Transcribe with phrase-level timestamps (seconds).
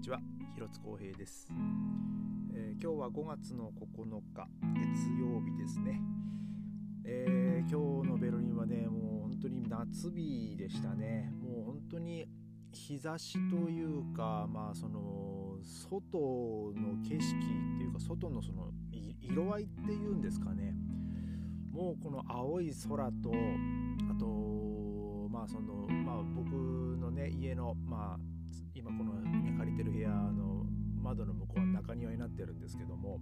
[0.00, 0.18] にちは
[0.54, 1.46] 広津光平です、
[2.54, 6.00] えー、今日は5月の9日月曜日ですね、
[7.04, 11.30] えー、今日のベルリンはねもう本当に夏日でしたね。
[11.42, 12.26] もう本当に
[12.72, 17.36] 日差しというかまあその外の景色
[17.74, 18.70] っていうか外のその
[19.20, 20.74] 色合いっていうんですかね。
[21.70, 23.32] もうこの青い空と
[24.10, 28.39] あとまあそのまあ僕のね家のまあ
[28.80, 30.64] 今この、ね、借りてる部屋の
[31.02, 33.20] 窓の向こうは中庭になってるんですけども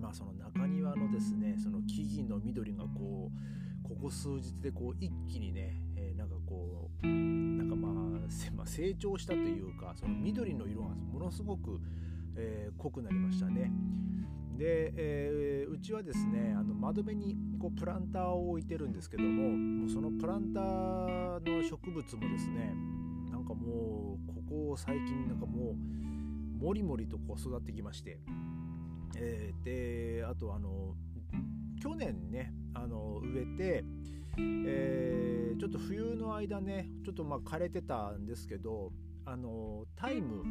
[0.00, 11.80] まあその中庭のですねその木々の緑がこうここ数日でこう一気にね、えー、なんかこうなんかまあ成長したというかその緑の色がものすごく、
[12.36, 13.70] えー、濃くなりましたね。
[14.56, 22.72] で、えー、うちはですねあの窓辺にこうプランターを置いてるんですけどももうそのプランターの植物もですね
[23.30, 28.18] なんかもうここ最近なんかもうもりもりとこう育ってきまして、
[29.16, 30.94] えー、であとあの
[31.82, 33.84] 去年ねあの植えて、
[34.38, 38.92] えー、ちょっと冬の間ねちょっとまあ枯れてたんですけど
[39.26, 40.42] あのタイム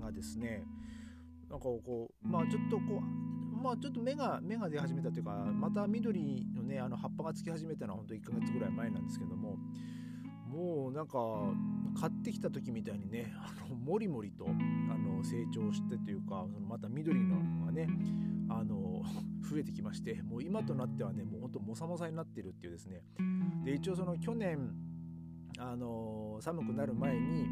[0.00, 0.64] がですね
[1.50, 9.56] なんかこうまあちょっとこうまあちょっと芽が芽が出始めたというかまた緑のねあの葉っぱがつき始めたのは本当1ヶ月ぐらい前なんですけども
[10.48, 11.18] もうなんか
[12.00, 14.48] 買ってきた時みたいにねあのもりもりとあ
[14.96, 17.88] の成長してというかそのまた緑のがね
[18.48, 19.02] あの
[19.48, 23.02] 増えてきましてもう今となってはねもうほんともさもさになってるっていうですね。
[23.64, 24.74] で一応その去年
[25.58, 27.46] あの寒くなる前に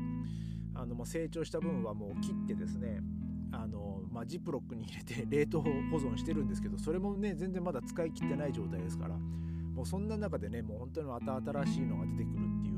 [0.75, 3.03] あの、ま、成長した分はもう切ってですね
[3.53, 12.76] あの、まあ、ジップロックに入れて冷凍保存してるんですけどそれもね全然まだ使い切ってない状態ですからもうそんな中でねもう本当にまた新しいのが出てくるっていう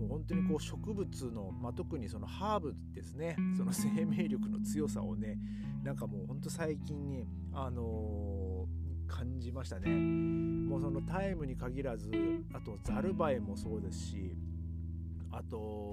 [0.00, 3.36] もう本当にこう植物の、まあ、特にそのハーブですね。
[3.56, 5.38] その生命力の強さをね
[5.84, 9.90] なんかもう本当最近にあのー、感じましたね。
[9.90, 12.10] もうそのタイムに限らず
[12.54, 14.36] あとザルバエもそうですし
[15.30, 15.92] あと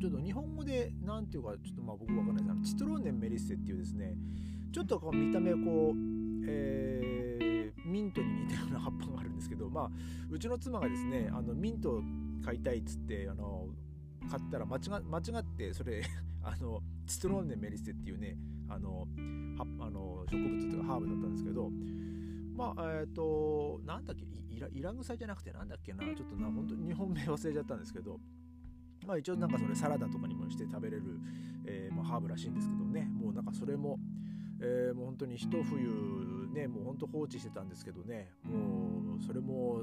[0.00, 2.50] ちょっと日本語で何ていうかちょっとまあ僕わかんないです。
[2.50, 4.16] あのチトローネンメリッセっていうですね
[4.72, 9.90] ちょっとこう見た目こう、えー、ミントに似たような葉っぱがあるんですけどまあ
[10.30, 12.02] うちの妻がですねあのミント
[12.42, 13.68] 買いたいっつってあの
[14.30, 16.02] 買ったら間違間違ってそれ
[16.42, 18.36] あのチトローネメリッセっていうね
[18.68, 21.70] あのはあの植物というかハーブだったんですけど
[22.54, 28.20] まあえっ、ー、となんだっけイライラグサじゃなくてなんだっけなちょっとな本当に日本名忘れちゃったんですけど
[29.06, 31.02] まあ一応なんかそれサラダとかにもして食べれる、
[31.66, 33.10] えー、まあ、ハーブらしいんですけどね。
[33.12, 33.98] もうなんかそれも、
[34.60, 38.30] えー、もう本当に一冬ねもう本当放置してたんですけどね。
[38.44, 39.80] もうそれも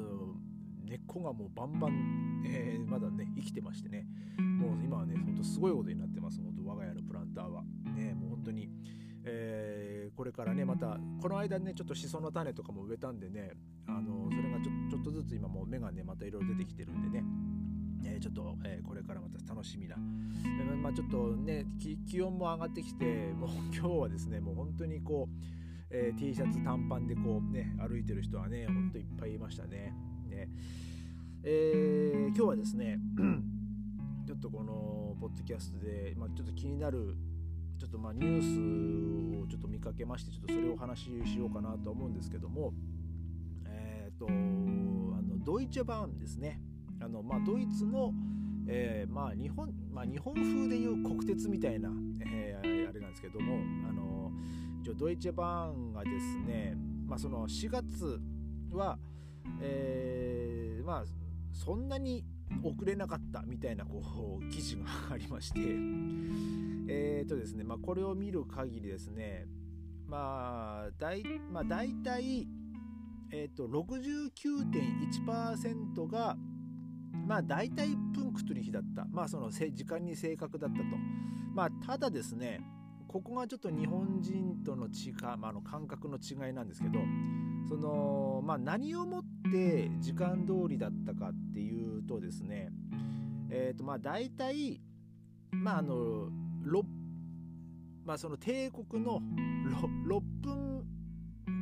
[0.89, 4.05] 根っこがもうバンバン、えー、まだね生きてましてね。
[4.37, 6.41] もう今はねほんとすごいことになってます。
[6.41, 7.63] 本当我が家のプランターは。
[7.95, 8.69] ねもう本当に
[9.23, 13.51] えー、これからねまたこの間ねちょっとしその種とかも植えたんでね
[13.87, 17.23] あのそれがちょちょっとずつ今もう芽がねまたいろいろ出てきてるんでね。
[18.05, 21.65] えー、ちょっと、えー、これからまた楽しみな、えー、まあ、ちょっとね
[22.07, 25.35] 気温も上がってきてもう 今日はですねもう本当にこう、
[25.89, 29.93] え T シャツ短パンでこうね歩いてる人はねほんといっぱいいましたね。
[30.29, 30.49] ね、
[31.43, 32.99] え今日はですね
[34.25, 37.15] ちょっとこのポッドキャストで、まあ、ちょっと気になる
[37.79, 42.73] ちょっとまあニュースをちょっと見かけましてちょっとそれをお話ししようかなと思うんですけども
[43.65, 46.61] えっ、とあのドイツバーンですね。
[47.01, 48.13] あの、まあ、ドイツの、
[48.67, 51.89] えー、まあ、日本まあ、日本風でいう国鉄みたいな、
[52.21, 53.57] えー、あれなんですけども
[53.89, 54.31] あの
[54.81, 56.75] 一応ドイツバーンがですね、
[57.07, 58.19] まあ、その4月
[58.71, 58.97] は、
[59.61, 61.05] えー、まあ
[61.53, 62.23] そんなに
[62.63, 65.59] 遅れなかったみたいなこう記事がありまして
[66.91, 69.47] えっ、ー、とですね、まあ、これを見る限りですね
[70.07, 72.47] まあ大,、まあ、大体
[73.31, 76.35] えーと、と69.1%が
[77.29, 79.05] まあ大体プンクトリヒだった。
[79.11, 80.83] まあその時間に正確だったと。
[81.53, 82.59] まあただですね、
[83.07, 86.99] ここがちょっと日本人との違い、まあ、の感覚の違いなんですけど、
[87.67, 92.69] そのまあ何をもって時間通りだったかっていうとですね、
[93.49, 94.81] えっ、ー、とまあ大体、
[95.51, 96.29] まああの、
[96.65, 96.83] 6
[98.05, 99.21] まあその帝国の
[100.07, 100.83] 6, 6分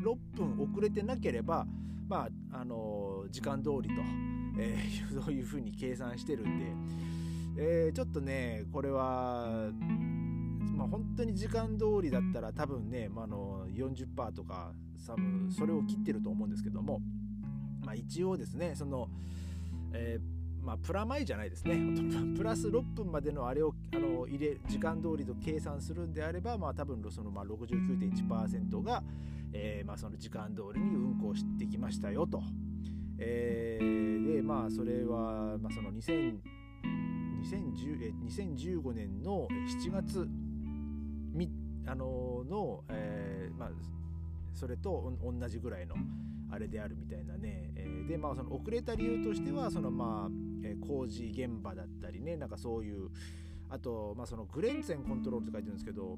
[0.04, 1.66] 6分遅れてなければ、
[2.08, 3.96] まあ、あの時間通りと
[4.60, 6.74] えー、 そういうふうに計算してるんで、
[7.58, 9.72] えー、ちょっとねこれは
[10.78, 14.74] まあ、本当に時間通りだったら多分ね、まあ、の40%とか
[15.50, 17.02] それを切ってると思うんですけども、
[17.88, 19.08] まあ、一応ですねその、
[19.94, 21.80] えー、まあ、プラマイじゃないですね
[22.36, 29.02] プラス6分までのあれをあの入れ時間通りと計算するんであれば、まあ、多分そのまあ69.1%が、
[29.54, 32.44] えーまあ、その時間通りに運行してきましたよと。
[33.20, 36.40] えー、でまあそれは、まあ、その2000
[37.42, 39.48] 2010え2015年の
[39.82, 40.28] 7月
[41.32, 41.50] み
[41.86, 43.70] あのの、えーまあ、
[44.54, 45.96] それと同じぐらいの
[46.50, 50.32] あれであるみたいなね、えー、でまあその遅れた理由としてはそのまあ、
[50.64, 53.10] えー、工事現場だったりねなんかそういう
[53.70, 56.16] あと、まあ、そのグレンツェンコントロールって書いてるんですけど、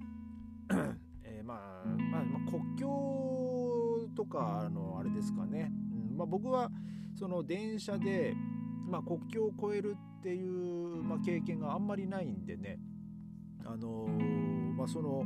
[1.24, 5.72] え、まあ、まあ、まあ、国境とかあのあれですかね、
[6.12, 6.70] うんまあ、僕は
[7.18, 8.36] その電車で、
[8.88, 12.78] まあ、国境を越えるっていう、まあ、経験があんまりないんでね。
[13.66, 14.08] あの
[14.76, 15.26] まあその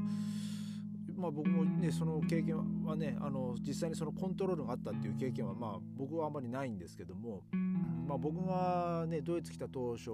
[1.18, 7.44] まあ、僕もねその経験はねあの実際にそのコントロールがあったっていう経験はまあ僕はあんまりないんですけども、
[8.07, 10.10] まあ、僕がねドイツ来た当初、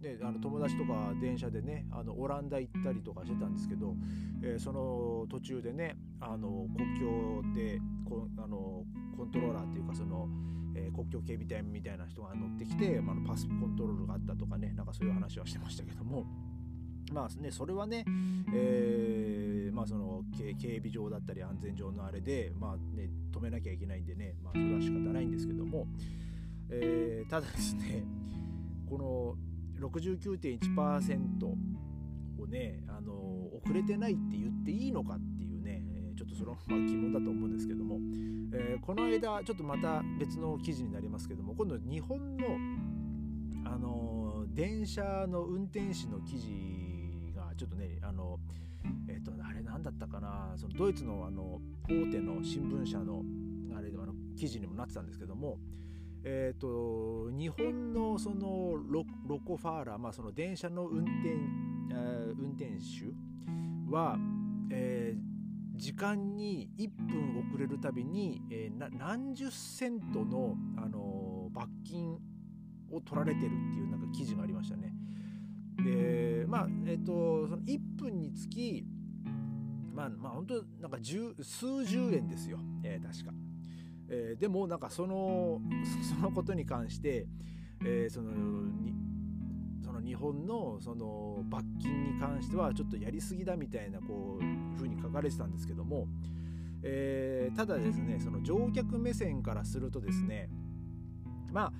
[0.00, 3.94] ね、あの友達とか電車でねあのオランダ行ったりとかしてたんですけど、
[4.42, 8.84] えー、その途中でねあの国境でこあの
[9.16, 10.28] コントローラーっていうかその、
[10.74, 16.24] えー、国境警備隊みたいな人が乗ってきて、まあ、パスコントロールがあったとかねなんかそういう話はしてましたけども。
[17.10, 18.04] まあね、それはね、
[18.54, 25.86] えー、まあその警備上だったり安全上のあれで、まあね、止めなきゃいけないんでね、まあ、それは仕方ないんですけども、
[26.70, 28.04] えー、ただですね
[28.88, 29.36] こ
[29.80, 33.12] の69.1%をねあの
[33.62, 35.82] 遅れてないって言っていいのかっていうね
[36.16, 37.98] ちょっとその、まあ、疑問だと思うんですけども、
[38.52, 42.46] えー、この間ちょっとまた別の記事になりますけども今度日本の
[43.64, 46.89] あの電車の運転士の記事
[47.60, 48.38] ちょっとねあの
[49.06, 50.54] えっ、とあれ何だったかな？
[50.56, 53.22] そのドイツのあの大手の新聞社の
[53.76, 55.58] あれであの記事にもなってたんですけども
[56.22, 59.06] えーと、日本のそのロ
[59.38, 61.30] コファーラー、まあ、その電車の運転,、
[61.90, 63.10] えー、運転手
[63.90, 64.18] は、
[64.70, 72.18] えー、時間に1分遅れるたびに、えー、何十セントの、あの罰金
[72.92, 74.29] を取られてるっていうなんか記事。
[76.60, 78.84] まあえっ、ー、とその1分につき
[79.94, 83.32] まあまあ本当なんか数十円ですよ、えー、確か、
[84.08, 85.60] えー、でもなんかその
[86.08, 87.26] そのことに関して、
[87.84, 88.94] えー、そのに
[89.82, 96.06] その日本のその罰金に関してはちょっとやりすぎだみたいなこうふうに書かれてたんですけども、
[96.82, 100.50] えー、ただですねその乗客目線からするとですね
[101.52, 101.72] まあ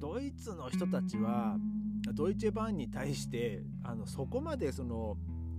[0.00, 1.56] ドイツの人たちは
[2.14, 5.16] ドイツェバンに対してあのそこまでその、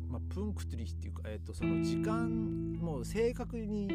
[0.09, 3.87] まあ、プンクトリヒっていうか、えー、とその時間もう正確に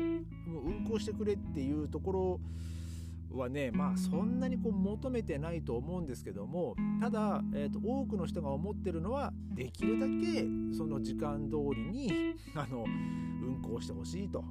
[0.47, 2.41] 運行してくれっていうところ
[3.37, 10.47] はねまあそんなにこう求めてないと思うんですけどもただ、えー、と多くの人が思ってるのはできるだけ
[10.77, 14.45] その時間通りにあの運行してほしいと、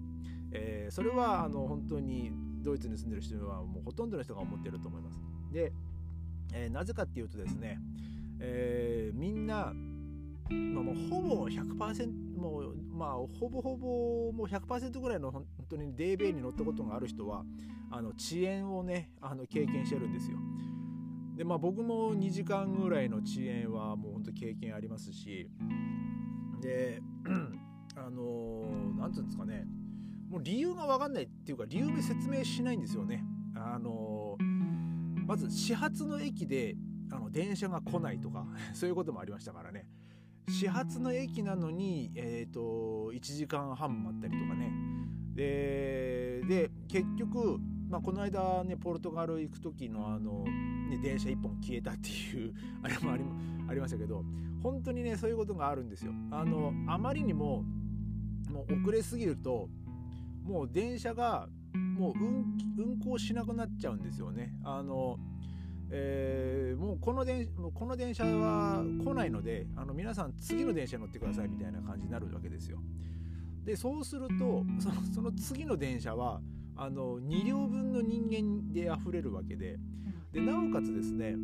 [0.52, 2.32] えー、それはあの本当に
[2.62, 5.35] ドイツに住んでる人はもうほとんどの人が思ってると思います。
[5.52, 5.72] で
[6.54, 7.80] えー、なぜかっていうとですね、
[8.40, 9.74] えー、みんな、
[10.50, 17.44] まあ、もうほぼ100%もうまあほぼほぼもう100%ぐらいの本当にデーベイに乗ったことがある人は
[17.92, 20.38] あの遅延をねあの経験してるんですよ。
[21.36, 25.50] でまあ僕も2時間ぐらいの遅延はもう本当経験ありますし
[26.62, 27.02] で
[27.98, 29.66] あの何、ー、て言うんですかね
[30.30, 33.26] もう理由が分かんないっていうか理由で説明しないんですよね。
[33.56, 34.15] あのー
[35.26, 36.76] まず始発の駅で
[37.12, 39.88] あの電車が来ないとか そういうこともありましたからね。
[40.48, 44.72] 始発の駅なのに、えーと、1時間半待ったりとかね。
[45.34, 47.58] でで結局、
[47.90, 52.54] まあ、この間ねポルトガル行く時のあの、ね、電車1本消えたっていう
[52.84, 53.24] あれもあり
[53.68, 54.24] ありましたけど
[54.62, 56.14] 本当にねそういうことがあるんですよ。
[56.32, 57.64] あのあまりにも
[58.50, 59.70] もう遅れすぎると
[60.44, 62.14] もう電車がもう
[62.78, 64.54] 運行しなくなっちゃうんですよね。
[64.64, 65.18] あの
[65.92, 72.80] えー、もうこの電この電車は来ないのであの皆さん次の電車に乗ってくださいみたいな感じになるわけですよ。
[73.64, 76.42] でそうするとそのその次の電車は
[76.76, 79.78] あの2両分の人間で溢れるわけで
[80.32, 81.36] でなおかつですね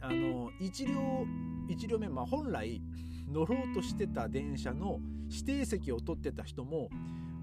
[0.00, 1.26] あの1両
[1.68, 2.80] 1両目、まあ、本来
[3.28, 5.00] 乗ろうとしてた電車の
[5.30, 6.90] 指定席を取ってた人も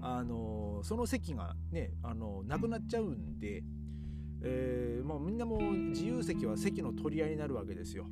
[0.00, 3.62] あのその席がねあのなくなっちゃうんで、
[4.42, 8.06] えーまあ、みんなも自由席は席の取り合いになるわけですよ。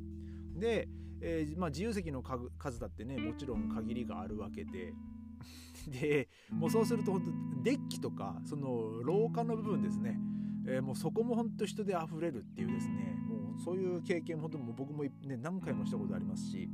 [0.55, 0.87] で、
[1.21, 4.93] えーまあ、自由席の数だってねもちろん限りがあるわけで。
[5.87, 7.31] でもうそうすると本当
[7.63, 10.19] デッキとかその廊下の部分ですね、
[10.65, 16.69] えー、もうそこも本当人で溢れるっていうですねもうそういう経験本当も僕も、ね、何回もしたことありますし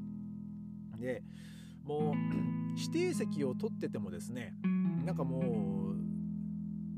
[0.98, 1.24] で
[1.84, 2.14] もう
[2.78, 4.56] 指定席を取っててもですね
[5.06, 5.42] なんかもう、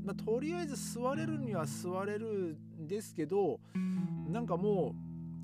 [0.04, 3.60] まあ、とりあえず座れるには座れるんですけど
[4.28, 4.94] なんかも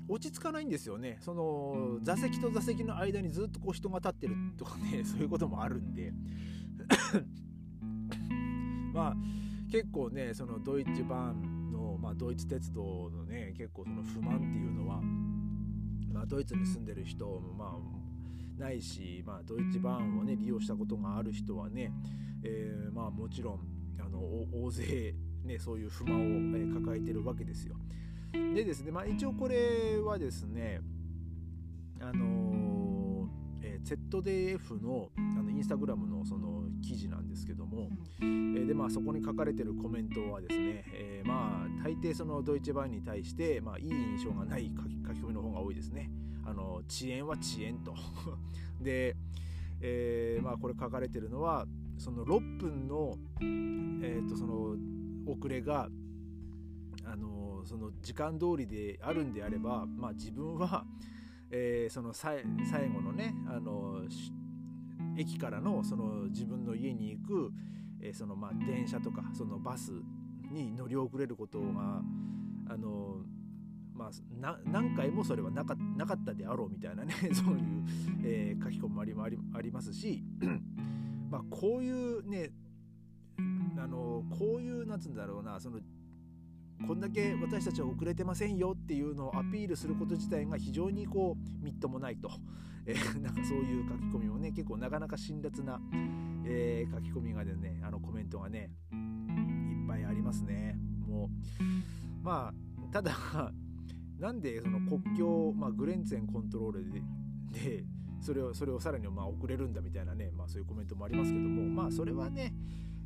[0.07, 1.17] う落ち着かないんですよね。
[1.21, 6.13] その座席と座席の間にずっとこう人が立ってるとかね そういうこともあるんで。
[8.93, 9.15] まあ
[9.71, 15.01] 結構ねそのドイツ版の、まあ、ドイツ鉄道のね結構その不満っていうのは、
[16.11, 18.02] まあ、ドイツに住んでる人もまあ
[18.57, 21.91] ないし、まあ、ドイツ版をね利用したことがある人はね、
[22.43, 23.59] えー、まあもちろん
[23.99, 27.75] あの大勢ねそういう不満を、え抱えてるわけですよ。
[28.31, 30.81] でですね、まあ、一応これはですね
[32.01, 46.09] あのー、えー、ZDF のあのインスタグラムのその記事なんですけども、えー、でまあそこに書かれてるコメントはですね、えー、まあ大抵そのドイツ版に対して、まあ、いい印象がない書き書き込みの方が多いですね。
[46.45, 47.95] あの遅延は遅延と。
[48.81, 49.15] で、
[49.81, 54.75] えー、まあこれ書かれてるのはその6分の,、えー、とその
[55.25, 55.89] 遅れが
[57.05, 60.85] あのその時間通りであるんであれば、まあ、自分は、
[61.49, 62.43] えー、その最
[62.89, 64.03] 後のねあの
[65.17, 67.51] 駅からのその自分の家に行く、
[68.01, 69.91] えー、そのまあ電車とかそのバス
[70.51, 72.01] に乗り遅れることが
[72.69, 73.21] あの
[73.95, 77.83] まあ、何回もそれはなかなかったであろうみたいなね そういう、
[78.23, 80.23] えー、書き込みもありありますし
[81.29, 82.51] まあこういうね
[83.77, 85.79] あのこういうなんつうんだろうなその
[86.87, 92.29] こんだけ私たちは遅れてませんよっていうのをアピールすること自体が非常にこうみっともないと、
[92.85, 95.79] えー、なんかそういう書き込みもね結構なかなか辛辣な、
[96.45, 100.77] えー、書き込みがでねあのコメントがねいっぱいありますね。
[101.07, 101.29] も
[101.61, 102.53] うまあ
[102.91, 103.13] ただ
[104.23, 107.01] なんでその国境、まあ、グレンツェンコントロールで
[107.51, 107.83] で
[108.21, 112.53] それをそれをさらにまあ遅れるんだみたいなね、まあ、そういうコメントもありますけどもまあそれはね,、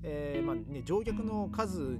[0.04, 1.98] えーまあね乗客の数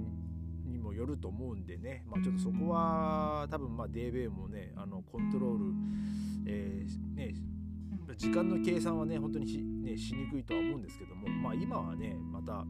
[0.66, 5.64] にもよると思うんでね、まあ、ちょっとそこは多分まあ DB もねあのコントロール、
[6.46, 7.34] えー、ね
[8.16, 12.64] 時間の計算はね本当にし,、ね、しにくいとは思うんですけども、まあ、今はねまた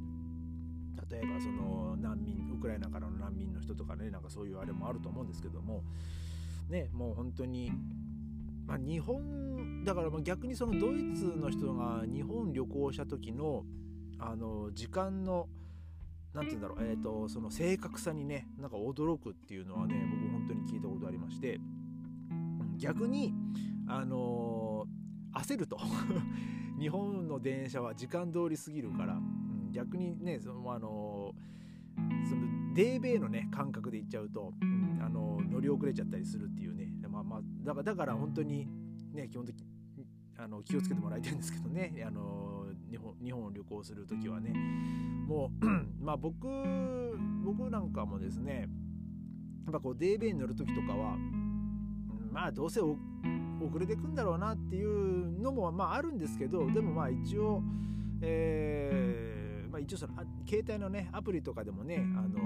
[1.10, 5.84] 例えばその難民ウクライナからの難民の人とかねなんかそういうあれもあると思うんですけども
[6.68, 7.72] ねもう本当に、
[8.66, 13.64] まあ、日本だから逆にそのドイツの人が日本旅行した時の
[14.18, 15.48] あの時間の
[16.34, 21.58] 何て言うんだろう、えーと、その正確さにねなんか驚くっていうのはね僕本当に聞いたことありまして。
[22.78, 23.34] 逆に
[23.88, 24.86] あの、
[25.34, 25.78] 焦ると。
[26.78, 29.20] 日本の電車は時間通り過ぎるから、
[29.72, 31.34] 逆にねそのあの、
[32.28, 34.54] そのデーベイのね感覚で言っちゃうと、
[35.00, 35.17] あの、
[35.58, 36.88] 乗り遅れちゃったりするっていうね。
[37.08, 38.68] まあまあだからだから本当に
[39.12, 39.58] ね基本的
[39.96, 40.06] に
[40.38, 41.92] あの気をつけてもらいたいんですけどね。
[42.06, 44.52] あの日本日本を旅行する時はね。
[45.26, 45.66] もう
[46.00, 46.46] まあ僕
[47.44, 48.68] 僕なんかもですね
[49.64, 51.16] やっぱこうデーベイに乗る時とかは
[52.30, 52.96] まあどうせ遅
[53.78, 57.62] れてくんだろうなっていうのもまああるんですけどでもまあ一応
[58.22, 60.14] えー、まあ一応その
[60.46, 62.38] 携帯のねアプリとかでもねあの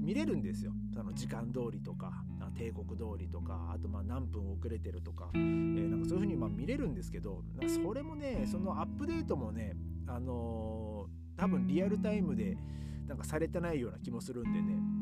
[0.00, 0.72] 見れるんですよ。
[0.94, 2.24] その時間通りとか。
[2.58, 12.58] 帝国通りとかあとまあ何分遅れてるとか,、えー、なんかそういう風にま見れるんですけどそれもねそのアップデートもねあのー、多分リアルタイムで
[13.06, 14.98] なんかされてないような気もするんでね。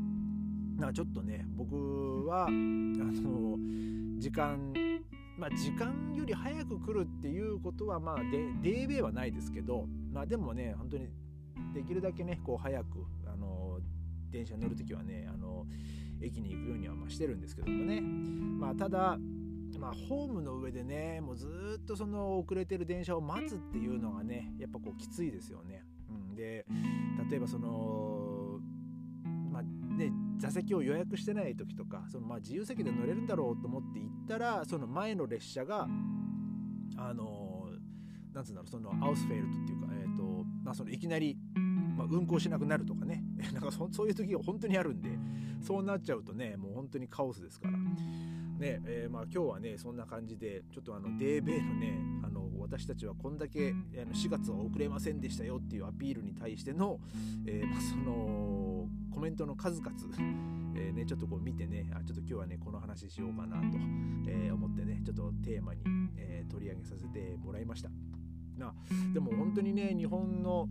[0.77, 4.75] なんかちょっとね僕はあのー、時間
[5.39, 8.17] まあ時間より早く来るっていうことはまあ
[8.63, 11.09] デーベイはないですけどまあでもね本当に
[11.73, 13.79] できるだけねこう早くあの
[14.31, 15.67] 電車に乗る時はねあの
[16.21, 19.19] 駅に行くようにはましてるんですけどもねまあただ
[19.79, 25.85] まあ、ホームの上でねもうずっとその遅れてる電車を待つっていうのがねやっぱこうきついですよね。
[26.09, 26.65] うん、で
[27.31, 28.59] 例えばその
[29.51, 35.87] まあね座席を予約してない時とかそのまあ自由席で乗れるんだろうと思って行ったらその前の列車が
[36.97, 37.69] あの
[38.33, 40.23] なんつうんだろうそのアウスフェルトっていうか、えーと
[40.65, 41.37] まあ、そのいきなり
[41.97, 42.95] まあ、運行しなくなると
[43.53, 45.11] なんかそ そういう時が本当にあるんで
[45.61, 47.79] そうなっちゃうとねもう本当にカオスですから。
[48.57, 53.75] ねえー、まあ、今日はねそんな感じでちょっとあのデーベイのねあの私たちはこんだけあ
[54.07, 56.99] の4月は遅れませんでしたよっていうアピールに対しての、
[57.45, 59.93] えー、まあ、そのコメントの数々、
[60.75, 63.79] えー、ね、ちょっとこう見てねあちょっと今日はねこの話しようかなと、
[64.29, 65.83] え思ってねちょっとテーマに、
[66.17, 67.91] え取り上げさせてもらいました。
[68.59, 68.75] な
[69.13, 70.69] でも本当にね日本の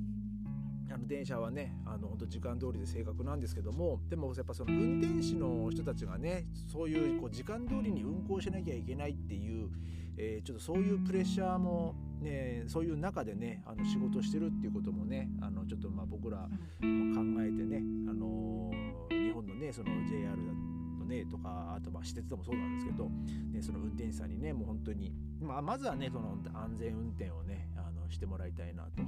[0.91, 9.69] あの電車はねあの本当時間通りで正確なんですけどもでもやっぱその運転士の人たちがねそういうこう時間通りに運行しなきゃいけないっていう、
[10.17, 20.75] えー、ちょっとそういうプレッシャーも、ね、そういう中でねあの仕事してるっていうこともねあのちょっとまあ僕らも考えてね、あのー、日本のねその JR だ
[21.05, 29.03] のねとかあとまあ私鉄でもそうなんですけど、ね、その運転手さんにねもう本当に、まあ、まずはねその安全運転をねあのしてもらいたいなと、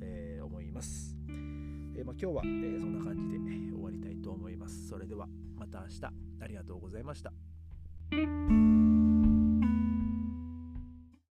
[0.00, 1.14] えー、思います。
[1.28, 3.38] えー、まあ、今日は、えー、そんな感じで
[3.74, 4.88] 終わりたいと思います。
[4.88, 6.04] それではまた明日
[6.40, 7.32] ありがとうございました。